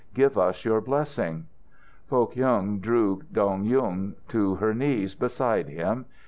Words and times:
Give 0.15 0.35
us 0.35 0.65
your 0.65 0.81
blessing." 0.81 1.45
Foh 2.07 2.25
Kyung 2.25 2.79
drew 2.79 3.21
Dong 3.31 3.65
Yung 3.65 4.15
to 4.29 4.55
her 4.55 4.73
knees 4.73 5.13
beside 5.13 5.69
him. 5.69 6.07